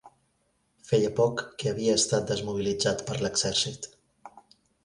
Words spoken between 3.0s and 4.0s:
per l'exèrcit.